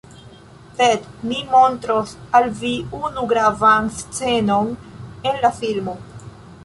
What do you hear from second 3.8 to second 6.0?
scenon en la filmo